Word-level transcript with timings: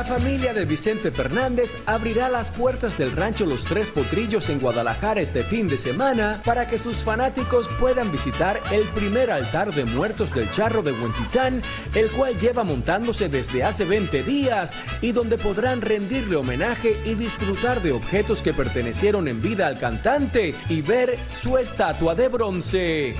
La 0.00 0.06
familia 0.06 0.54
de 0.54 0.64
Vicente 0.64 1.10
Fernández 1.10 1.76
abrirá 1.84 2.30
las 2.30 2.50
puertas 2.50 2.96
del 2.96 3.12
rancho 3.12 3.44
Los 3.44 3.64
Tres 3.64 3.90
Potrillos 3.90 4.48
en 4.48 4.58
Guadalajara 4.58 5.20
este 5.20 5.42
fin 5.42 5.68
de 5.68 5.76
semana 5.76 6.40
para 6.42 6.66
que 6.66 6.78
sus 6.78 7.04
fanáticos 7.04 7.68
puedan 7.78 8.10
visitar 8.10 8.58
el 8.72 8.84
primer 8.94 9.30
altar 9.30 9.74
de 9.74 9.84
muertos 9.84 10.34
del 10.34 10.50
charro 10.52 10.80
de 10.80 10.92
Huentitán, 10.92 11.60
el 11.94 12.10
cual 12.12 12.38
lleva 12.38 12.64
montándose 12.64 13.28
desde 13.28 13.62
hace 13.62 13.84
20 13.84 14.22
días 14.22 14.74
y 15.02 15.12
donde 15.12 15.36
podrán 15.36 15.82
rendirle 15.82 16.36
homenaje 16.36 16.98
y 17.04 17.12
disfrutar 17.12 17.82
de 17.82 17.92
objetos 17.92 18.40
que 18.40 18.54
pertenecieron 18.54 19.28
en 19.28 19.42
vida 19.42 19.66
al 19.66 19.78
cantante 19.78 20.54
y 20.70 20.80
ver 20.80 21.18
su 21.42 21.58
estatua 21.58 22.14
de 22.14 22.28
bronce. 22.28 23.14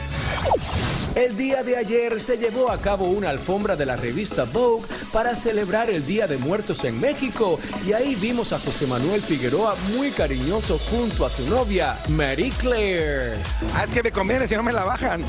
El 1.14 1.36
día 1.36 1.64
de 1.64 1.76
ayer 1.76 2.20
se 2.20 2.38
llevó 2.38 2.70
a 2.70 2.78
cabo 2.78 3.06
una 3.06 3.30
alfombra 3.30 3.74
de 3.74 3.84
la 3.84 3.96
revista 3.96 4.44
Vogue 4.44 4.86
para 5.12 5.34
celebrar 5.34 5.90
el 5.90 6.06
Día 6.06 6.28
de 6.28 6.38
Muertos 6.38 6.84
en 6.84 7.00
México 7.00 7.58
y 7.84 7.92
ahí 7.92 8.14
vimos 8.14 8.52
a 8.52 8.60
José 8.60 8.86
Manuel 8.86 9.20
Figueroa 9.20 9.74
muy 9.96 10.10
cariñoso 10.10 10.78
junto 10.78 11.26
a 11.26 11.30
su 11.30 11.48
novia, 11.48 11.98
Mary 12.08 12.50
Claire. 12.50 13.34
Ah, 13.74 13.84
es 13.84 13.92
que 13.92 14.04
me 14.04 14.12
conviene, 14.12 14.46
si 14.46 14.54
no 14.54 14.62
me 14.62 14.72
la 14.72 14.84
bajan. 14.84 15.24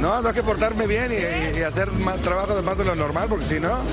No, 0.00 0.16
tengo 0.16 0.32
que 0.32 0.42
portarme 0.42 0.86
bien 0.86 1.12
y, 1.12 1.60
hacer 1.60 1.90
más 1.92 2.18
trabajo 2.20 2.56
de 2.56 2.62
más 2.62 2.78
de 2.78 2.84
lo 2.84 2.94
normal, 2.94 3.26
porque 3.28 3.44
si 3.44 3.60
no... 3.60 3.84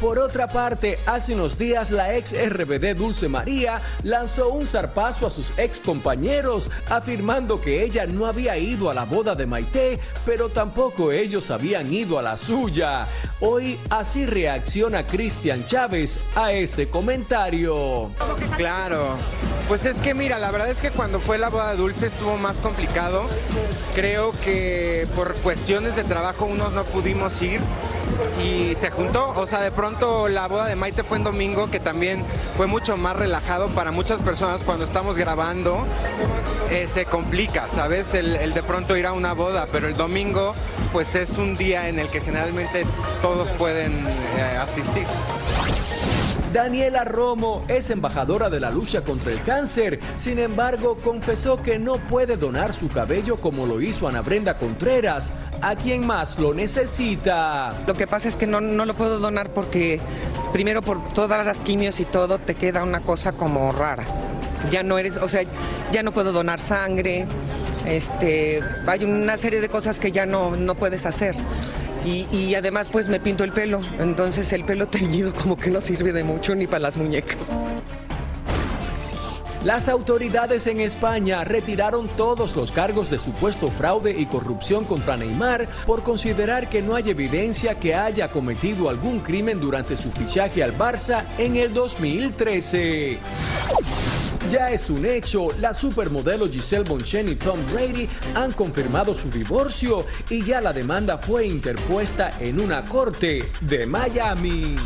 Por 0.00 0.18
otra 0.18 0.46
parte, 0.46 0.98
hace 1.06 1.34
unos 1.34 1.56
días 1.56 1.90
la 1.90 2.14
ex 2.16 2.32
RBD 2.32 2.94
Dulce 2.94 3.28
María 3.28 3.80
lanzó 4.02 4.50
un 4.50 4.66
zarpazo 4.66 5.26
a 5.26 5.30
sus 5.30 5.52
ex 5.58 5.80
compañeros, 5.80 6.70
afirmando 6.90 7.60
que 7.60 7.82
ella 7.82 8.06
no 8.06 8.26
había 8.26 8.58
ido 8.58 8.90
a 8.90 8.94
la 8.94 9.04
boda 9.04 9.34
de 9.34 9.46
Maite, 9.46 9.98
pero 10.26 10.50
tampoco 10.50 11.12
ellos 11.12 11.50
habían 11.50 11.92
ido 11.92 12.18
a 12.18 12.22
la 12.22 12.36
suya. 12.36 13.06
Hoy 13.40 13.78
así 13.88 14.26
reacciona 14.26 15.04
Cristian 15.04 15.66
Chávez 15.66 16.18
a 16.34 16.52
ese 16.52 16.88
comentario. 16.88 18.10
Claro. 18.56 19.16
Pues 19.68 19.84
es 19.84 20.00
que 20.00 20.14
mira, 20.14 20.38
la 20.38 20.52
verdad 20.52 20.70
es 20.70 20.80
que 20.80 20.90
cuando 20.90 21.20
fue 21.20 21.38
la 21.38 21.48
boda 21.48 21.74
Dulce 21.74 22.06
estuvo 22.06 22.36
más 22.36 22.60
complicado. 22.60 23.26
Creo 23.94 24.32
que 24.44 25.08
por 25.16 25.34
cuestiones 25.36 25.96
de 25.96 26.04
trabajo 26.04 26.44
unos 26.44 26.72
no 26.72 26.84
pudimos 26.84 27.40
ir 27.42 27.60
y 28.44 28.76
se 28.76 28.90
juntó. 28.90 29.34
O 29.36 29.46
sea, 29.46 29.60
de 29.60 29.72
pronto 29.72 30.28
la 30.28 30.46
boda 30.46 30.66
de 30.66 30.76
Maite 30.76 31.02
fue 31.02 31.16
en 31.16 31.24
domingo, 31.24 31.68
que 31.68 31.80
también 31.80 32.24
fue 32.56 32.66
mucho 32.68 32.96
más 32.96 33.16
relajado 33.16 33.68
para 33.68 33.90
muchas 33.90 34.22
personas 34.22 34.62
cuando 34.62 34.84
estamos 34.84 35.18
grabando. 35.18 35.84
eh, 36.70 36.88
se 36.88 37.04
complica, 37.04 37.68
¿sabes? 37.68 38.14
El, 38.14 38.36
el 38.36 38.52
de 38.52 38.62
pronto 38.62 38.96
ir 38.96 39.06
a 39.06 39.12
una 39.12 39.32
boda, 39.34 39.66
pero 39.70 39.86
el 39.88 39.96
domingo 39.96 40.54
pues 40.92 41.14
es 41.14 41.38
un 41.38 41.56
día 41.56 41.88
en 41.88 41.98
el 41.98 42.08
que 42.08 42.20
generalmente 42.20 42.86
todos 43.22 43.50
pueden 43.52 44.06
eh, 44.36 44.56
asistir. 44.60 45.06
Daniela 46.52 47.04
Romo 47.04 47.62
es 47.68 47.90
embajadora 47.90 48.48
de 48.48 48.60
la 48.60 48.70
lucha 48.70 49.02
contra 49.02 49.32
el 49.32 49.42
cáncer, 49.42 50.00
sin 50.16 50.38
embargo 50.38 50.96
confesó 50.96 51.60
que 51.60 51.78
no 51.78 51.96
puede 51.96 52.36
donar 52.36 52.72
su 52.72 52.88
cabello 52.88 53.36
como 53.36 53.66
lo 53.66 53.80
hizo 53.80 54.08
Ana 54.08 54.22
Brenda 54.22 54.56
Contreras, 54.56 55.32
a 55.60 55.74
quien 55.76 56.06
más 56.06 56.38
lo 56.38 56.54
necesita. 56.54 57.76
Lo 57.86 57.94
que 57.94 58.06
pasa 58.06 58.28
es 58.28 58.36
que 58.36 58.46
no, 58.46 58.60
no 58.60 58.84
lo 58.84 58.94
puedo 58.94 59.18
donar 59.18 59.50
porque 59.50 60.00
primero 60.52 60.82
por 60.82 61.12
todas 61.12 61.44
las 61.44 61.60
quimios 61.60 62.00
y 62.00 62.04
todo 62.04 62.38
te 62.38 62.54
queda 62.54 62.82
una 62.84 63.00
cosa 63.00 63.32
como 63.32 63.72
rara. 63.72 64.04
Ya 64.70 64.82
no 64.82 64.98
eres, 64.98 65.16
o 65.18 65.28
sea, 65.28 65.42
ya 65.92 66.02
no 66.02 66.12
puedo 66.12 66.32
donar 66.32 66.60
sangre, 66.60 67.26
este, 67.86 68.62
hay 68.86 69.04
una 69.04 69.36
serie 69.36 69.60
de 69.60 69.68
cosas 69.68 69.98
que 69.98 70.10
ya 70.10 70.26
no, 70.26 70.56
no 70.56 70.74
puedes 70.74 71.06
hacer. 71.06 71.36
Y, 72.06 72.54
además 72.54 72.88
pues 72.88 73.08
me 73.08 73.18
pinto 73.18 73.42
el 73.42 73.52
pelo, 73.52 73.80
entonces 73.98 74.52
el 74.52 74.64
pelo 74.64 74.86
teñido 74.88 75.34
como 75.34 75.56
que 75.56 75.70
no 75.70 75.80
sirve 75.80 76.12
de 76.12 76.22
mucho 76.22 76.54
ni 76.54 76.66
para 76.66 76.80
las 76.80 76.96
muñecas. 76.96 77.50
Las 79.64 79.88
autoridades 79.88 80.68
en 80.68 80.80
España 80.80 81.42
retiraron 81.42 82.08
todos 82.16 82.54
los 82.54 82.70
cargos 82.70 83.10
de 83.10 83.18
supuesto 83.18 83.68
fraude 83.72 84.12
y 84.16 84.26
corrupción 84.26 84.84
contra 84.84 85.16
Neymar 85.16 85.66
por 85.84 86.04
considerar 86.04 86.68
que 86.68 86.82
no 86.82 86.94
hay 86.94 87.10
evidencia 87.10 87.74
que 87.74 87.92
haya 87.92 88.30
cometido 88.30 88.88
algún 88.88 89.18
crimen 89.18 89.58
durante 89.58 89.96
su 89.96 90.12
fichaje 90.12 90.62
al 90.62 90.78
Barça 90.78 91.24
en 91.36 91.56
el 91.56 91.74
2013. 91.74 93.18
Ya 94.50 94.70
es 94.70 94.90
un 94.90 95.04
hecho, 95.04 95.48
la 95.60 95.74
supermodelo 95.74 96.48
Giselle 96.48 96.84
Bonchen 96.84 97.28
y 97.28 97.34
Tom 97.34 97.58
Brady 97.72 98.08
han 98.34 98.52
confirmado 98.52 99.16
su 99.16 99.28
divorcio 99.28 100.06
y 100.30 100.44
ya 100.44 100.60
la 100.60 100.72
demanda 100.72 101.18
fue 101.18 101.46
interpuesta 101.46 102.32
en 102.38 102.60
una 102.60 102.84
corte 102.84 103.50
de 103.62 103.86
Miami. 103.86 104.76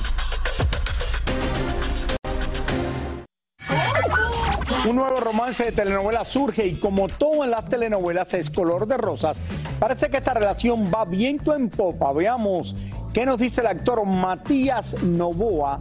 Un 4.88 4.96
nuevo 4.96 5.20
romance 5.20 5.64
de 5.64 5.72
telenovela 5.72 6.24
surge 6.24 6.66
y 6.66 6.78
como 6.78 7.06
todo 7.08 7.44
en 7.44 7.50
las 7.50 7.68
telenovelas 7.68 8.32
es 8.32 8.48
color 8.48 8.86
de 8.86 8.96
rosas, 8.96 9.38
parece 9.78 10.08
que 10.08 10.16
esta 10.16 10.32
relación 10.32 10.90
va 10.92 11.04
viento 11.04 11.54
en 11.54 11.68
popa. 11.68 12.14
Veamos 12.14 12.74
qué 13.12 13.26
nos 13.26 13.38
dice 13.38 13.60
el 13.60 13.66
actor 13.66 14.06
Matías 14.06 15.02
Novoa 15.02 15.80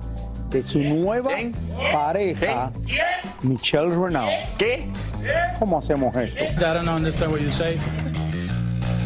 de 0.50 0.64
su 0.64 0.80
nueva 0.80 1.32
pareja, 1.92 2.72
Michelle 3.44 3.90
Renaud. 3.90 4.32
¿Qué? 4.58 4.88
¿Cómo 5.60 5.78
hacemos 5.78 6.16
esto? 6.16 6.44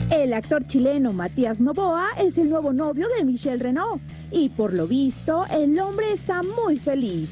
El 0.09 0.33
actor 0.33 0.65
chileno 0.65 1.11
Matías 1.11 1.59
Novoa 1.59 2.05
es 2.17 2.37
el 2.37 2.49
nuevo 2.49 2.71
novio 2.71 3.07
de 3.17 3.25
Michelle 3.25 3.57
Renault 3.57 4.01
y 4.31 4.49
por 4.49 4.73
lo 4.73 4.87
visto 4.87 5.45
el 5.49 5.77
hombre 5.79 6.11
está 6.13 6.41
muy 6.43 6.77
feliz. 6.77 7.29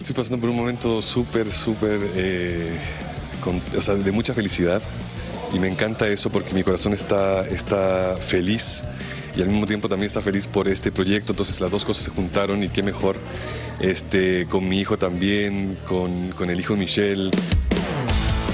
Estoy 0.00 0.14
pasando 0.14 0.38
por 0.38 0.50
un 0.50 0.56
momento 0.56 1.00
súper, 1.00 1.50
súper, 1.50 1.98
eh, 2.14 2.78
o 3.76 3.80
sea, 3.80 3.94
de 3.94 4.12
mucha 4.12 4.34
felicidad 4.34 4.82
y 5.54 5.58
me 5.58 5.68
encanta 5.68 6.06
eso 6.08 6.30
porque 6.30 6.52
mi 6.52 6.62
corazón 6.62 6.92
está, 6.92 7.46
está 7.46 8.16
feliz 8.20 8.84
y 9.36 9.42
al 9.42 9.48
mismo 9.48 9.66
tiempo 9.66 9.88
también 9.88 10.06
está 10.06 10.20
feliz 10.20 10.46
por 10.46 10.68
este 10.68 10.92
proyecto, 10.92 11.32
entonces 11.32 11.60
las 11.60 11.70
dos 11.70 11.84
cosas 11.84 12.04
se 12.04 12.10
juntaron 12.10 12.62
y 12.62 12.68
qué 12.68 12.82
mejor 12.82 13.16
este, 13.80 14.46
con 14.46 14.68
mi 14.68 14.80
hijo 14.80 14.98
también, 14.98 15.76
con, 15.86 16.30
con 16.30 16.50
el 16.50 16.60
hijo 16.60 16.74
de 16.74 16.80
Michelle. 16.80 17.30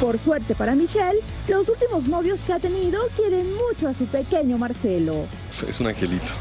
Por 0.01 0.19
suerte 0.19 0.55
para 0.55 0.75
Michelle, 0.75 1.21
los 1.49 1.69
últimos 1.69 2.09
novios 2.09 2.41
que 2.41 2.55
ha 2.55 2.59
tenido 2.59 3.01
quieren 3.17 3.53
mucho 3.55 3.89
a 3.89 3.95
su 3.95 4.07
pequeño 4.07 4.57
Marcelo. 4.57 5.27
Es 5.69 5.79
un 5.79 5.89
angelito, 5.89 6.33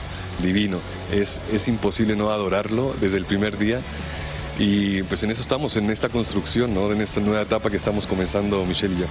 divino, 0.42 0.80
es, 1.12 1.42
es 1.52 1.68
imposible 1.68 2.16
no 2.16 2.30
adorarlo 2.30 2.94
desde 3.02 3.18
el 3.18 3.26
primer 3.26 3.58
día. 3.58 3.82
Y 4.58 5.04
pues 5.04 5.24
en 5.24 5.32
eso 5.32 5.42
estamos, 5.42 5.78
en 5.78 5.90
esta 5.90 6.10
construcción, 6.10 6.74
¿no? 6.74 6.92
en 6.92 7.02
esta 7.02 7.22
nueva 7.22 7.42
etapa 7.42 7.70
que 7.70 7.78
estamos 7.78 8.06
comenzando 8.06 8.66
Michelle 8.66 8.94
y 8.96 9.00
yo. 9.00 9.06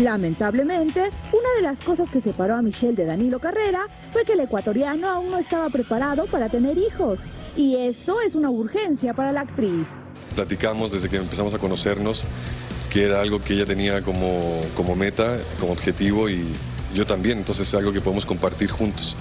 Lamentablemente, 0.00 1.10
una 1.30 1.48
de 1.56 1.62
las 1.62 1.80
cosas 1.80 2.08
que 2.08 2.22
separó 2.22 2.54
a 2.56 2.62
Michelle 2.62 2.94
de 2.94 3.04
Danilo 3.04 3.38
Carrera 3.38 3.86
fue 4.12 4.24
que 4.24 4.32
el 4.32 4.40
ecuatoriano 4.40 5.10
aún 5.10 5.30
no 5.30 5.36
estaba 5.36 5.68
preparado 5.68 6.24
para 6.24 6.48
tener 6.48 6.78
hijos. 6.78 7.20
Y 7.54 7.76
esto 7.76 8.16
es 8.22 8.34
una 8.34 8.48
urgencia 8.48 9.12
para 9.12 9.30
la 9.30 9.42
actriz. 9.42 9.88
Platicamos 10.34 10.90
desde 10.90 11.10
que 11.10 11.16
empezamos 11.16 11.52
a 11.52 11.58
conocernos 11.58 12.24
que 12.88 13.04
era 13.04 13.20
algo 13.20 13.44
que 13.44 13.52
ella 13.52 13.66
tenía 13.66 14.00
como, 14.00 14.62
como 14.74 14.96
meta, 14.96 15.38
como 15.60 15.72
objetivo 15.72 16.30
y 16.30 16.46
yo 16.94 17.06
también, 17.06 17.38
entonces 17.38 17.68
es 17.68 17.74
algo 17.74 17.92
que 17.92 18.00
podemos 18.00 18.24
compartir 18.24 18.70
juntos. 18.70 19.16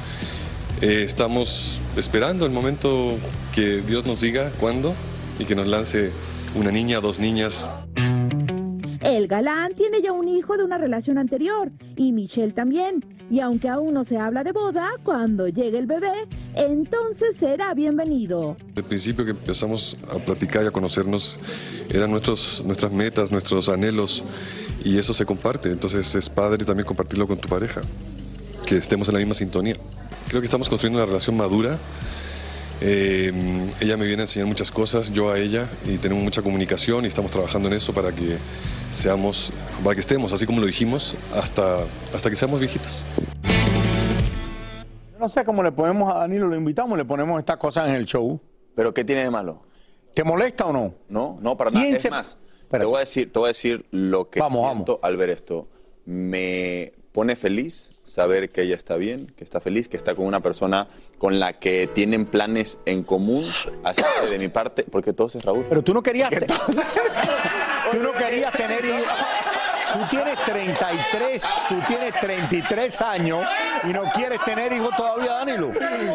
Eh, 0.82 1.04
estamos 1.06 1.82
esperando 1.98 2.46
el 2.46 2.54
momento 2.54 3.18
que 3.54 3.82
Dios 3.82 4.06
nos 4.06 4.22
diga 4.22 4.52
cuándo 4.62 4.96
y 5.40 5.44
que 5.44 5.56
nos 5.56 5.68
lance 5.68 6.12
una 6.56 6.72
niña, 6.72 7.02
dos 7.02 7.20
niñas. 7.20 7.70
El 9.20 9.28
galán 9.28 9.74
tiene 9.76 10.02
ya 10.02 10.14
un 10.14 10.30
hijo 10.30 10.56
de 10.56 10.64
una 10.64 10.78
relación 10.78 11.18
anterior 11.18 11.74
y 11.98 12.14
Michelle 12.14 12.54
también. 12.54 13.04
Y 13.30 13.42
aunque 13.42 13.68
aún 13.68 13.94
no 13.94 14.06
se 14.06 14.18
habla 14.18 14.46
de 14.46 14.54
boda, 14.54 14.92
cuando 15.04 15.50
llegue 15.50 15.78
el 15.78 15.88
bebé, 15.88 16.14
entonces 16.56 17.36
será 17.36 17.74
bienvenido. 17.74 18.56
Al 18.78 18.84
principio 18.86 19.26
que 19.26 19.32
empezamos 19.32 19.98
a 20.10 20.20
platicar 20.20 20.64
y 20.64 20.68
a 20.68 20.72
conocernos 20.72 21.38
eran 21.90 22.12
nuestros, 22.12 22.64
nuestras 22.66 22.94
metas, 22.94 23.30
nuestros 23.30 23.68
anhelos 23.68 24.24
y 24.86 24.98
eso 24.98 25.14
se 25.14 25.26
comparte. 25.26 25.70
Entonces 25.70 26.16
es 26.16 26.30
padre 26.30 26.64
también 26.64 26.88
compartirlo 26.88 27.28
con 27.28 27.40
tu 27.40 27.50
pareja, 27.50 27.82
que 28.66 28.78
estemos 28.78 29.10
en 29.10 29.16
la 29.16 29.20
misma 29.20 29.34
sintonía. 29.34 29.76
Creo 30.30 30.40
que 30.40 30.46
estamos 30.46 30.70
construyendo 30.70 31.04
una 31.04 31.08
relación 31.08 31.36
madura. 31.36 31.78
Eh, 32.82 33.32
ella 33.82 33.98
me 33.98 34.06
viene 34.06 34.22
a 34.22 34.26
enseñar 34.26 34.48
muchas 34.48 34.72
cosas, 34.72 35.12
yo 35.12 35.30
a 35.32 35.38
ella, 35.38 35.68
y 35.86 35.98
tenemos 35.98 36.24
mucha 36.24 36.42
comunicación 36.42 37.04
y 37.06 37.08
estamos 37.08 37.30
trabajando 37.32 37.68
en 37.68 37.74
eso 37.76 37.94
para 37.94 38.12
que 38.14 38.38
seamos, 38.92 39.52
para 39.84 39.96
que 39.96 40.02
estemos, 40.02 40.32
así 40.34 40.46
como 40.46 40.62
lo 40.62 40.68
dijimos, 40.68 41.16
hasta, 41.36 41.80
hasta 42.14 42.30
que 42.30 42.36
seamos 42.36 42.60
viejitas. 42.60 43.06
No 45.20 45.28
sé 45.28 45.44
cómo 45.44 45.62
le 45.62 45.72
ponemos 45.74 46.10
a 46.14 46.20
Danilo, 46.20 46.48
lo 46.48 46.56
invitamos, 46.56 46.98
le 46.98 47.04
ponemos 47.04 47.38
estas 47.40 47.58
cosas 47.58 47.90
en 47.90 47.96
el 47.96 48.06
show. 48.06 48.40
¿Pero 48.76 48.94
qué 48.94 49.04
tiene 49.04 49.24
de 49.24 49.30
malo? 49.30 49.64
¿Te 50.14 50.24
molesta 50.24 50.66
o 50.66 50.72
no? 50.72 50.94
No, 51.10 51.38
no, 51.42 51.58
para 51.58 51.72
nada. 51.72 51.84
¿Quién 51.84 51.96
Es 51.98 52.02
se- 52.04 52.10
más, 52.10 52.38
te 52.72 52.86
voy, 52.86 52.96
a 52.96 53.00
decir, 53.02 53.32
te 53.34 53.40
voy 53.40 53.48
a 53.48 53.50
decir 53.50 53.86
lo 53.92 54.30
que 54.30 54.40
Vamos, 54.40 54.62
siento 54.72 55.00
al 55.04 55.18
ver 55.18 55.30
esto. 55.32 55.68
Me 56.06 56.94
pone 57.12 57.36
feliz 57.36 57.92
saber 58.04 58.52
que 58.52 58.62
ella 58.62 58.76
está 58.76 58.96
bien, 58.96 59.34
que 59.36 59.44
está 59.44 59.60
feliz, 59.60 59.88
que 59.90 59.98
está 59.98 60.16
con 60.16 60.26
una 60.26 60.42
persona 60.42 60.88
con 61.18 61.40
la 61.40 61.54
que 61.54 61.88
tienen 61.88 62.26
planes 62.26 62.80
en 62.86 63.04
común. 63.04 63.44
Así 63.84 64.02
que 64.22 64.32
de 64.32 64.40
mi 64.40 64.48
parte, 64.48 64.84
porque 64.84 65.14
todo 65.14 65.28
es 65.28 65.44
Raúl. 65.44 65.66
Pero 65.68 65.82
tú 65.82 65.94
no 65.94 66.04
querías... 66.04 66.30
tú 66.30 68.00
no 68.00 68.12
querías 68.14 68.54
tener 68.54 68.86
hijos. 68.86 69.08
Tú 69.94 70.00
tienes 70.12 70.46
33, 70.46 71.44
tú 71.68 71.76
tienes 71.88 72.14
33 72.20 73.02
años 73.02 73.44
y 73.84 73.88
no 73.88 74.04
quieres 74.14 74.40
tener 74.46 74.72
hijos 74.72 74.96
todavía, 74.96 75.34
Danilo. 75.34 75.72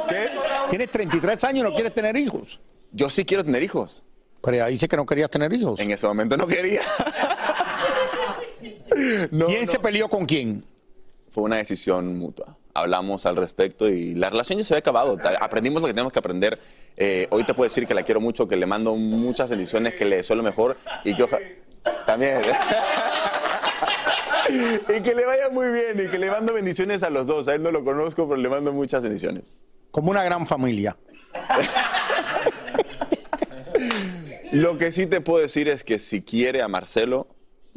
¿Qué? 0.09 0.31
Tienes 0.71 0.91
33 0.91 1.43
años 1.45 1.61
y 1.61 1.71
no 1.71 1.75
quieres 1.75 1.93
tener 1.93 2.17
hijos. 2.17 2.61
Yo 2.93 3.11
sí 3.11 3.25
quiero 3.25 3.45
tener 3.45 3.65
hijos. 3.65 4.05
Pero 4.41 4.65
ahí 4.65 4.75
dice 4.75 4.87
que 4.87 4.97
no 4.97 5.05
querías 5.05 5.29
tener 5.29 5.53
hijos. 5.53 5.81
En 5.81 5.91
ese 5.91 6.07
momento 6.07 6.37
no 6.37 6.47
quería. 6.47 6.83
¿Quién 9.49 9.67
se 9.67 9.79
peleó 9.81 10.09
con 10.09 10.27
quién? 10.27 10.65
Fue 11.35 11.43
una 11.43 11.57
decisión 11.57 12.17
mutua. 12.17 12.57
Hablamos 12.75 13.27
al 13.27 13.35
respecto 13.35 13.89
y 13.89 14.15
la 14.15 14.31
relación 14.31 14.57
ya 14.61 14.65
se 14.65 14.73
había 14.73 14.79
acabado. 14.81 15.19
Aprendimos 15.41 15.83
lo 15.83 15.89
que 15.89 15.93
tenemos 15.93 16.13
que 16.13 16.21
aprender. 16.21 16.61
Eh, 16.97 17.27
hoy 17.31 17.43
te 17.43 17.55
puedo 17.55 17.69
decir 17.69 17.89
que 17.89 17.95
la 17.95 18.05
quiero 18.05 18.21
mucho, 18.21 18.47
que 18.47 18.55
le 18.57 18.67
mando 18.67 18.95
muchas 18.95 19.49
bendiciones, 19.49 19.95
que 19.97 20.05
le 20.05 20.19
deseo 20.19 20.37
lo 20.37 20.45
mejor 20.45 20.77
y 21.03 21.17
que 21.17 21.25
oja- 21.25 21.41
también. 22.07 22.39
y 24.97 25.01
que 25.03 25.13
le 25.13 25.27
vaya 25.27 25.49
muy 25.51 25.73
bien 25.73 26.07
y 26.07 26.09
que 26.09 26.21
le 26.21 26.31
mando 26.31 26.53
bendiciones 26.53 27.03
a 27.03 27.11
los 27.11 27.27
dos. 27.27 27.49
A 27.49 27.57
él 27.57 27.65
no 27.65 27.73
lo 27.73 27.83
conozco, 27.85 28.29
pero 28.29 28.41
le 28.41 28.49
mando 28.49 28.73
muchas 28.73 29.03
bendiciones. 29.03 29.57
Como 29.91 30.13
una 30.13 30.23
gran 30.23 30.47
familia. 30.47 30.97
Lo 34.53 34.79
que 34.79 34.93
sí 34.93 35.07
te 35.07 35.21
puedo 35.21 35.43
decir 35.43 35.69
es 35.69 35.83
que 35.83 35.99
si 35.99 36.23
quiere 36.23 36.63
a 36.63 36.69
Marcelo, 36.69 37.27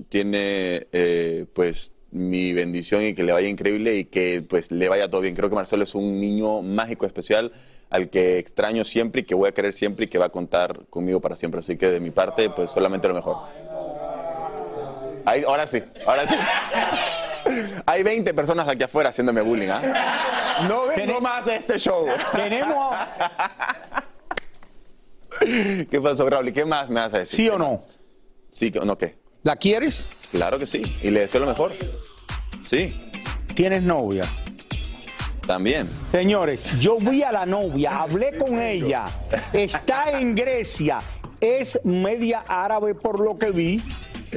tiene 0.10 0.88
eh, 0.92 1.46
pues 1.54 1.92
mi 2.18 2.54
bendición 2.54 3.04
y 3.04 3.14
que 3.14 3.24
le 3.24 3.32
vaya 3.34 3.48
increíble 3.48 3.96
y 3.98 4.06
que 4.06 4.44
pues 4.48 4.72
le 4.72 4.90
vaya 4.90 5.10
todo 5.10 5.22
bien. 5.22 5.36
Creo 5.36 5.50
que 5.50 5.56
Marcelo 5.56 5.84
es 5.84 5.96
un 5.96 6.20
niño 6.20 6.62
mágico, 6.62 7.06
especial, 7.06 7.52
al 7.90 8.10
que 8.10 8.38
extraño 8.40 8.84
siempre 8.84 9.22
y 9.22 9.24
que 9.24 9.36
voy 9.36 9.50
a 9.50 9.54
querer 9.54 9.74
siempre 9.74 10.06
y 10.06 10.08
que 10.08 10.18
va 10.18 10.26
a 10.26 10.30
contar 10.30 10.86
conmigo 10.90 11.20
para 11.22 11.36
siempre. 11.36 11.60
Así 11.60 11.78
que 11.78 11.88
de 11.88 12.00
mi 12.00 12.12
parte, 12.12 12.50
pues 12.50 12.72
solamente 12.72 13.08
lo 13.08 13.14
mejor. 13.14 13.38
Ahí- 15.26 15.44
ahora 15.46 15.68
sí, 15.68 15.82
ahora 16.06 16.28
sí. 16.28 16.36
Hay 17.86 18.04
20 18.04 18.34
personas 18.34 18.68
aquí 18.68 18.84
afuera 18.84 19.10
haciéndome 19.10 19.42
bullying, 19.42 19.70
¿ah? 19.70 20.66
No 20.68 20.88
vengo 20.88 21.22
más 21.22 21.46
de 21.46 21.56
este 21.58 21.80
show. 21.80 22.06
Tenemos... 22.34 22.96
¿Qué 25.90 26.02
pasó, 26.02 26.30
Raúl? 26.30 26.50
¿Y 26.50 26.52
qué 26.54 26.66
más 26.66 26.90
me 26.90 27.00
vas 27.00 27.14
a 27.14 27.20
decir? 27.20 27.36
¿Sí 27.36 27.50
o 27.50 27.58
no? 27.58 27.80
Sí 28.50 28.72
o 28.80 28.86
no, 28.86 28.98
¿qué? 28.98 29.16
¿La 29.44 29.56
quieres? 29.56 30.08
Claro 30.32 30.58
que 30.60 30.66
sí. 30.66 30.82
Y 31.04 31.10
le 31.12 31.22
deseo 31.22 31.42
lo 31.42 31.48
mejor. 31.48 31.74
Sí. 32.68 33.00
¿Tienes 33.54 33.82
novia? 33.82 34.26
También. 35.46 35.88
Señores, 36.12 36.60
yo 36.80 36.98
vi 37.00 37.24
a 37.24 37.32
la 37.32 37.46
novia, 37.46 38.00
hablé 38.00 38.38
con 38.38 38.62
ella, 38.62 39.06
está 39.54 40.20
en 40.20 40.36
Grecia, 40.36 41.00
es 41.40 41.80
media 41.86 42.44
árabe 42.46 42.94
por 42.94 43.22
lo 43.22 43.38
que 43.38 43.52
vi, 43.52 43.82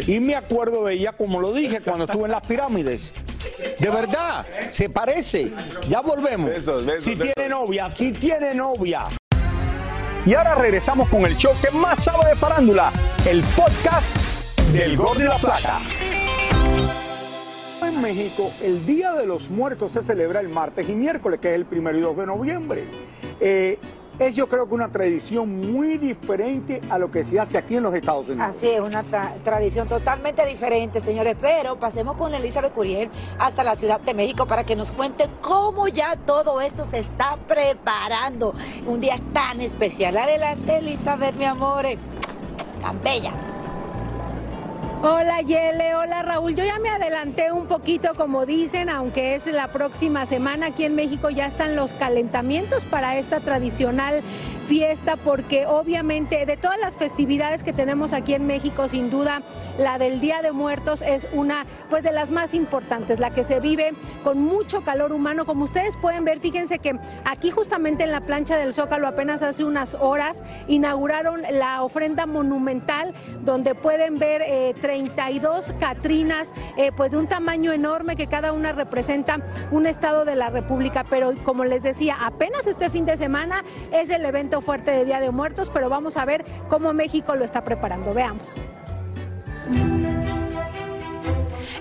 y 0.06 0.20
me 0.20 0.36
acuerdo 0.36 0.84
de 0.84 0.94
ella 0.94 1.12
como 1.12 1.40
lo 1.40 1.52
dije 1.52 1.80
cuando 1.80 2.04
estuve 2.04 2.26
en 2.26 2.30
las 2.30 2.46
pirámides. 2.46 3.12
De 3.80 3.90
verdad, 3.90 4.46
se 4.70 4.88
parece. 4.88 5.50
Ya 5.88 6.00
volvemos. 6.00 6.50
Besos, 6.50 6.86
besos, 6.86 7.02
si 7.02 7.14
besos. 7.16 7.34
tiene 7.34 7.50
novia, 7.50 7.90
si 7.92 8.12
tiene 8.12 8.54
novia. 8.54 9.06
Y 10.24 10.34
ahora 10.34 10.54
regresamos 10.54 11.08
con 11.08 11.26
el 11.26 11.36
show 11.36 11.52
que 11.60 11.72
más 11.72 12.04
sabe 12.04 12.28
de 12.28 12.36
farándula, 12.36 12.92
el 13.28 13.42
podcast 13.56 14.16
del 14.72 14.96
Gordo 14.96 15.20
y 15.20 15.26
la 15.26 15.38
Plata. 15.38 15.80
En 17.92 18.00
México, 18.02 18.50
el 18.62 18.86
Día 18.86 19.12
de 19.14 19.26
los 19.26 19.50
Muertos 19.50 19.92
se 19.92 20.02
celebra 20.02 20.40
el 20.40 20.48
martes 20.48 20.88
y 20.88 20.92
miércoles, 20.92 21.40
que 21.40 21.48
es 21.50 21.54
el 21.56 21.64
primero 21.64 21.98
y 21.98 22.00
2 22.02 22.16
de 22.18 22.26
noviembre. 22.26 22.84
Eh, 23.40 23.78
es 24.18 24.34
yo 24.36 24.48
creo 24.48 24.68
que 24.68 24.74
una 24.74 24.88
tradición 24.88 25.72
muy 25.72 25.96
diferente 25.98 26.80
a 26.90 26.98
lo 26.98 27.10
que 27.10 27.24
se 27.24 27.40
hace 27.40 27.56
aquí 27.58 27.76
en 27.76 27.82
los 27.82 27.94
Estados 27.94 28.28
Unidos. 28.28 28.46
Así 28.50 28.68
es, 28.68 28.80
una 28.80 29.02
tra- 29.02 29.32
tradición 29.42 29.88
totalmente 29.88 30.44
diferente, 30.46 31.00
señores. 31.00 31.36
Pero 31.40 31.76
pasemos 31.80 32.16
con 32.16 32.32
Elizabeth 32.34 32.72
Curiel 32.74 33.08
hasta 33.38 33.64
la 33.64 33.74
Ciudad 33.74 33.98
de 34.00 34.12
México 34.14 34.46
para 34.46 34.64
que 34.64 34.76
nos 34.76 34.92
cuente 34.92 35.24
cómo 35.40 35.88
ya 35.88 36.16
todo 36.16 36.60
esto 36.60 36.84
se 36.84 36.98
está 36.98 37.36
preparando. 37.48 38.52
Un 38.86 39.00
día 39.00 39.18
tan 39.32 39.60
especial. 39.62 40.16
Adelante, 40.18 40.76
Elizabeth, 40.76 41.34
mi 41.36 41.46
amor. 41.46 41.86
Tan 42.82 43.00
bella. 43.02 43.32
Hola 45.02 45.40
Yele, 45.40 45.94
hola 45.94 46.22
Raúl. 46.22 46.54
Yo 46.54 46.62
ya 46.62 46.78
me 46.78 46.90
adelanté 46.90 47.52
un 47.52 47.66
poquito, 47.68 48.14
como 48.14 48.44
dicen, 48.44 48.90
aunque 48.90 49.34
es 49.34 49.46
la 49.46 49.68
próxima 49.68 50.26
semana. 50.26 50.66
Aquí 50.66 50.84
en 50.84 50.94
México 50.94 51.30
ya 51.30 51.46
están 51.46 51.74
los 51.74 51.94
calentamientos 51.94 52.84
para 52.84 53.16
esta 53.16 53.40
tradicional 53.40 54.20
fiesta, 54.70 55.16
porque 55.16 55.66
obviamente 55.66 56.46
de 56.46 56.56
todas 56.56 56.78
las 56.78 56.96
festividades 56.96 57.64
que 57.64 57.72
tenemos 57.72 58.12
aquí 58.12 58.34
en 58.34 58.46
México, 58.46 58.86
sin 58.86 59.10
duda 59.10 59.42
la 59.78 59.98
del 59.98 60.20
Día 60.20 60.42
de 60.42 60.52
Muertos 60.52 61.02
es 61.02 61.26
una 61.32 61.66
pues 61.88 62.04
de 62.04 62.12
las 62.12 62.30
más 62.30 62.54
importantes, 62.54 63.18
la 63.18 63.30
que 63.30 63.42
se 63.42 63.58
vive 63.58 63.94
con 64.22 64.38
mucho 64.38 64.82
calor 64.82 65.10
humano. 65.10 65.44
Como 65.44 65.64
ustedes 65.64 65.96
pueden 65.96 66.24
ver, 66.24 66.38
fíjense 66.38 66.78
que 66.78 66.96
aquí 67.24 67.50
justamente 67.50 68.04
en 68.04 68.12
la 68.12 68.20
plancha 68.20 68.56
del 68.56 68.72
Zócalo 68.72 69.08
apenas 69.08 69.42
hace 69.42 69.64
unas 69.64 69.96
horas 69.96 70.44
inauguraron 70.68 71.42
la 71.50 71.82
ofrenda 71.82 72.26
monumental 72.26 73.12
donde 73.42 73.74
pueden 73.74 74.20
ver 74.20 74.40
eh, 74.46 74.76
32 74.80 75.74
Catrinas 75.80 76.46
eh, 76.76 76.92
pues 76.96 77.10
de 77.10 77.16
un 77.16 77.26
tamaño 77.26 77.72
enorme 77.72 78.14
que 78.14 78.28
cada 78.28 78.52
una 78.52 78.70
representa 78.70 79.40
un 79.72 79.88
estado 79.88 80.24
de 80.24 80.36
la 80.36 80.48
República. 80.48 81.02
Pero 81.10 81.32
como 81.42 81.64
les 81.64 81.82
decía, 81.82 82.16
apenas 82.20 82.68
este 82.68 82.88
fin 82.88 83.04
de 83.04 83.16
semana 83.16 83.64
es 83.90 84.10
el 84.10 84.24
evento 84.24 84.59
fuerte 84.60 84.90
de 84.90 85.04
Día 85.04 85.20
de 85.20 85.30
Muertos, 85.30 85.70
pero 85.70 85.88
vamos 85.88 86.16
a 86.16 86.24
ver 86.24 86.44
cómo 86.68 86.92
México 86.92 87.34
lo 87.34 87.44
está 87.44 87.64
preparando. 87.64 88.14
Veamos. 88.14 88.54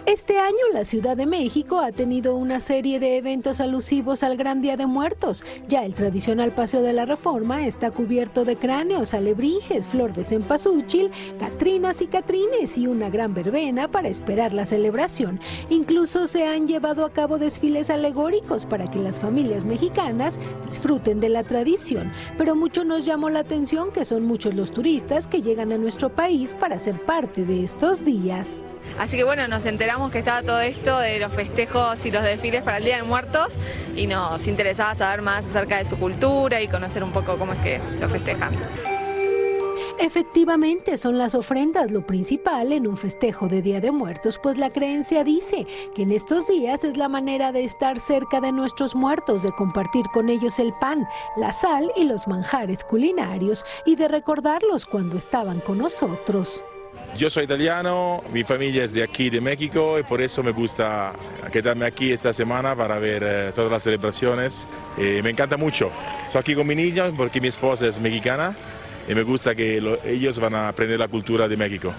Este 0.10 0.40
año 0.40 0.58
la 0.74 0.86
Ciudad 0.86 1.16
de 1.16 1.28
México 1.28 1.78
ha 1.78 1.92
tenido 1.92 2.36
una 2.36 2.60
serie 2.60 3.00
de 3.00 3.18
eventos 3.18 3.62
alusivos 3.62 4.24
al 4.24 4.38
Gran 4.38 4.60
Día 4.60 4.76
de 4.76 4.88
Muertos. 4.88 5.46
Ya 5.68 5.86
el 5.86 5.94
tradicional 5.94 6.52
Paseo 6.52 6.82
de 6.82 6.94
la 6.94 7.06
Reforma 7.06 7.68
está 7.68 7.92
cubierto 7.92 8.44
de 8.44 8.56
cráneos, 8.56 9.14
alebrijes, 9.14 9.86
flor 9.86 10.14
de 10.14 10.24
cempasúchil, 10.24 11.12
catrinas 11.40 12.02
y 12.02 12.08
catrines 12.08 12.76
y 12.80 12.88
una 12.88 13.12
gran 13.12 13.36
verbena 13.36 13.88
para 13.88 14.10
esperar 14.10 14.52
la 14.52 14.66
celebración. 14.66 15.40
Incluso 15.70 16.26
se 16.26 16.48
han 16.48 16.68
llevado 16.68 17.06
a 17.06 17.14
cabo 17.14 17.38
desfiles 17.38 17.92
alegóricos 17.92 18.66
para 18.66 18.90
que 18.90 18.98
las 18.98 19.20
familias 19.20 19.66
mexicanas 19.66 20.40
disfruten 20.66 21.20
de 21.20 21.30
la 21.30 21.44
tradición. 21.44 22.12
Pero 22.36 22.56
mucho 22.56 22.84
nos 22.84 23.06
llamó 23.06 23.30
la 23.30 23.42
atención 23.42 23.92
que 23.92 24.06
son 24.06 24.26
muchos 24.26 24.56
los 24.56 24.72
turistas 24.72 25.28
que 25.28 25.44
llegan 25.44 25.72
a 25.72 25.78
nuestro 25.78 26.10
país 26.10 26.56
para 26.56 26.80
ser 26.80 27.00
parte 27.06 27.46
de 27.46 27.64
estos 27.64 28.04
días. 28.06 28.66
Así 28.98 29.18
que 29.18 29.24
bueno, 29.24 29.48
nos 29.48 29.66
enteramos 29.66 30.12
que 30.12 30.20
estaba 30.20 30.42
todo 30.42 30.60
esto 30.60 31.00
de 31.00 31.20
los 31.20 31.32
festejos 31.32 32.06
y 32.06 32.12
los 32.12 32.24
desfiles 32.24 32.64
para 32.64 32.78
el 32.78 32.84
Día 32.84 32.98
de 32.98 33.04
Muertos 33.04 33.56
y 33.96 34.08
nos 34.08 34.48
interesaba 34.48 34.96
saber 34.96 35.22
más 35.22 35.46
acerca 35.46 35.78
de 35.78 35.86
su 35.86 35.98
cultura 35.98 36.62
y 36.62 36.68
conocer 36.68 37.04
un 37.04 37.12
poco 37.12 37.38
cómo 37.38 37.54
es 37.54 37.60
que 37.60 37.82
lo 38.00 38.10
festejan. 38.10 38.52
Efectivamente, 40.02 40.96
son 40.96 41.18
las 41.18 41.36
ofrendas 41.36 41.92
lo 41.92 42.08
principal 42.08 42.72
en 42.72 42.88
un 42.88 42.96
festejo 42.96 43.50
de 43.50 43.62
Día 43.62 43.82
de 43.82 43.92
Muertos, 43.92 44.40
pues 44.42 44.58
la 44.58 44.70
creencia 44.70 45.26
dice 45.26 45.68
que 45.94 46.04
en 46.04 46.14
estos 46.14 46.48
días 46.48 46.86
es 46.86 46.96
la 46.96 47.10
manera 47.10 47.52
de 47.52 47.66
estar 47.66 48.00
cerca 48.00 48.40
de 48.40 48.54
nuestros 48.54 48.96
muertos, 48.96 49.44
de 49.44 49.52
compartir 49.52 50.06
con 50.14 50.30
ellos 50.30 50.58
el 50.58 50.72
pan, 50.80 51.06
la 51.36 51.52
sal 51.52 51.92
y 51.98 52.06
los 52.06 52.30
manjares 52.30 52.86
culinarios 52.86 53.66
y 53.86 53.98
de 53.98 54.08
recordarlos 54.08 54.86
cuando 54.86 55.18
estaban 55.18 55.60
con 55.60 55.80
nosotros. 55.80 56.64
Yo 57.18 57.30
soy 57.30 57.44
italiano, 57.44 58.24
mi 58.32 58.44
familia 58.44 58.84
es 58.86 58.94
de 58.94 59.04
aquí, 59.04 59.30
de 59.30 59.42
México, 59.42 60.00
y 60.00 60.04
por 60.04 60.22
eso 60.22 60.42
me 60.42 60.52
gusta 60.52 61.12
quedarme 61.52 61.86
aquí 61.86 62.12
esta 62.14 62.32
semana 62.32 62.76
para 62.76 62.98
ver 62.98 63.24
eh, 63.26 63.52
todas 63.54 63.72
las 63.72 63.84
celebraciones. 63.84 64.68
Eh, 64.98 65.20
me 65.22 65.32
encanta 65.32 65.58
mucho. 65.58 65.92
Estoy 66.26 66.40
aquí 66.40 66.56
con 66.56 66.66
mi 66.66 66.76
niño 66.76 67.12
porque 67.18 67.42
mi 67.42 67.50
esposa 67.50 67.88
es 67.88 68.00
mexicana 68.00 68.56
y 69.08 69.16
me 69.16 69.24
gusta 69.24 69.54
que 69.54 69.82
lo- 69.82 70.02
ellos 70.06 70.40
van 70.40 70.56
a 70.56 70.70
aprender 70.70 70.98
la 70.98 71.08
cultura 71.10 71.48
de 71.50 71.58
México. 71.58 71.94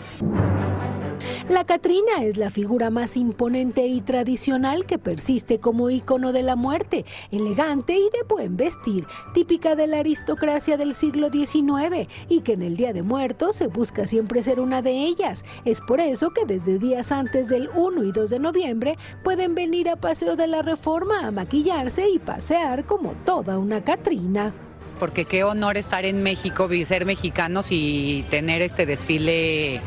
La 1.51 1.65
Catrina 1.65 2.23
es 2.23 2.37
la 2.37 2.49
figura 2.49 2.91
más 2.91 3.17
imponente 3.17 3.85
y 3.85 4.03
tradicional 4.03 4.87
que 4.87 5.01
persiste 5.01 5.59
como 5.59 5.91
ícono 5.91 6.33
de 6.33 6.45
la 6.45 6.55
muerte, 6.55 7.05
elegante 7.33 7.95
y 7.97 8.05
de 8.05 8.23
buen 8.29 8.57
vestir, 8.57 9.05
típica 9.35 9.75
de 9.75 9.89
la 9.89 9.99
aristocracia 9.99 10.77
del 10.77 10.95
siglo 10.95 11.29
XIX 11.29 12.09
y 12.29 12.43
que 12.43 12.53
en 12.53 12.63
el 12.63 12.77
Día 12.77 12.93
de 12.93 13.03
Muertos 13.03 13.57
se 13.57 13.67
busca 13.67 14.07
siempre 14.07 14.45
ser 14.45 14.61
una 14.61 14.81
de 14.81 14.93
ellas. 14.93 15.45
Es 15.65 15.81
por 15.81 15.99
eso 15.99 16.31
que 16.31 16.45
desde 16.47 16.79
días 16.79 17.11
antes 17.11 17.49
del 17.49 17.69
1 17.75 18.05
y 18.05 18.13
2 18.13 18.31
de 18.31 18.39
noviembre 18.39 18.97
pueden 19.25 19.57
venir 19.57 19.89
a 19.89 19.97
Paseo 19.97 20.37
de 20.37 20.47
la 20.47 20.63
Reforma 20.63 21.27
a 21.27 21.33
maquillarse 21.33 22.09
y 22.09 22.21
pasear 22.21 22.87
como 22.87 23.15
toda 23.25 23.59
una 23.59 23.83
Catrina. 23.83 24.55
porque 25.01 25.25
qué 25.25 25.43
honor 25.43 25.79
estar 25.79 26.05
en 26.05 26.23
México, 26.23 26.69
ser 26.85 27.07
mexicanos 27.07 27.69
y 27.71 28.25
tener 28.29 28.61
este 28.61 28.85
desfile 28.85 29.81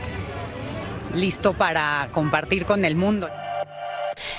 listo 1.13 1.53
para 1.53 2.10
compartir 2.12 2.65
con 2.65 2.86
el 2.86 2.96
mundo. 2.96 3.29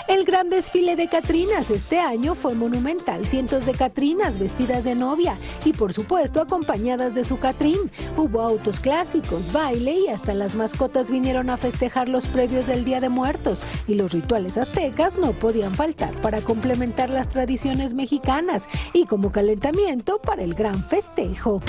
El 0.08 0.24
gran 0.24 0.50
desfile 0.50 0.96
de 0.96 1.08
Catrinas 1.08 1.70
este 1.70 1.98
año 1.98 2.34
fue 2.34 2.54
monumental. 2.54 3.26
Cientos 3.26 3.66
de 3.66 3.72
Catrinas 3.72 4.38
vestidas 4.38 4.84
de 4.84 4.94
novia 4.94 5.38
y 5.64 5.72
por 5.72 5.92
supuesto 5.92 6.40
acompañadas 6.40 7.14
de 7.14 7.24
su 7.24 7.38
Catrín. 7.38 7.90
Hubo 8.16 8.40
autos 8.40 8.80
clásicos, 8.80 9.52
baile 9.52 9.92
y 9.92 10.08
hasta 10.08 10.34
las 10.34 10.54
mascotas 10.54 11.10
vinieron 11.10 11.50
a 11.50 11.56
festejar 11.56 12.08
los 12.08 12.26
previos 12.26 12.66
del 12.66 12.84
Día 12.84 13.00
de 13.00 13.08
Muertos. 13.08 13.64
Y 13.88 13.94
los 13.94 14.12
rituales 14.12 14.58
aztecas 14.58 15.16
no 15.16 15.32
podían 15.32 15.74
faltar 15.74 16.14
para 16.20 16.40
complementar 16.40 17.10
las 17.10 17.28
tradiciones 17.28 17.94
mexicanas 17.94 18.68
y 18.92 19.06
como 19.06 19.32
calentamiento 19.32 20.20
para 20.20 20.42
el 20.42 20.54
gran 20.54 20.88
festejo. 20.88 21.60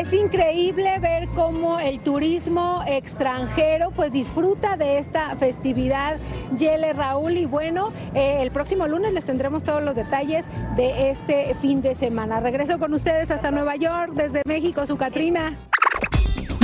Es 0.00 0.14
increíble 0.14 0.98
ver 0.98 1.28
cómo 1.34 1.78
el 1.78 2.00
turismo 2.00 2.82
extranjero 2.86 3.90
pues 3.90 4.10
disfruta 4.10 4.78
de 4.78 4.96
esta 4.96 5.36
festividad. 5.36 6.16
Yele 6.56 6.94
Raúl 6.94 7.36
y 7.36 7.44
bueno, 7.44 7.92
eh, 8.14 8.38
el 8.40 8.50
próximo 8.50 8.88
lunes 8.88 9.12
les 9.12 9.26
tendremos 9.26 9.62
todos 9.62 9.82
los 9.82 9.94
detalles 9.94 10.46
de 10.74 11.10
este 11.10 11.54
fin 11.60 11.82
de 11.82 11.94
semana. 11.94 12.40
Regreso 12.40 12.78
con 12.78 12.94
ustedes 12.94 13.30
hasta 13.30 13.50
Nueva 13.50 13.76
York, 13.76 14.12
desde 14.14 14.40
México, 14.46 14.86
su 14.86 14.96
Catrina. 14.96 15.58